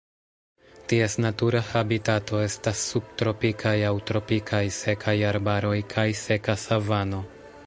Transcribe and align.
Ties 0.93 1.17
natura 1.25 1.61
habitato 1.67 2.39
estas 2.45 2.81
subtropikaj 2.93 3.77
aŭ 3.91 3.95
tropikaj 4.13 4.65
sekaj 4.83 5.17
arbaroj 5.35 5.79
kaj 5.95 6.09
seka 6.27 6.59
savano. 6.69 7.27